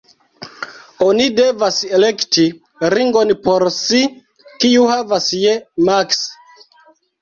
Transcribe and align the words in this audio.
Oni 1.07 1.27
devas 1.39 1.77
elekti 1.99 2.47
ringon 2.97 3.37
por 3.45 3.69
si, 3.79 4.03
kiu 4.67 4.93
havas 4.97 5.33
je 5.47 5.59
maks. 5.89 6.29